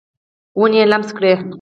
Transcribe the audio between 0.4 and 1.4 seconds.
ونې یې لمس کړي